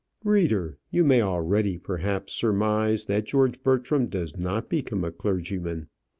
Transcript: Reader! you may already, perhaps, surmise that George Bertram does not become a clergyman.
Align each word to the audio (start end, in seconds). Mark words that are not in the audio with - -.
Reader! 0.23 0.79
you 0.89 1.03
may 1.03 1.21
already, 1.21 1.77
perhaps, 1.77 2.33
surmise 2.33 3.05
that 3.05 3.25
George 3.25 3.61
Bertram 3.61 4.07
does 4.07 4.35
not 4.35 4.67
become 4.67 5.03
a 5.03 5.11
clergyman. 5.11 5.89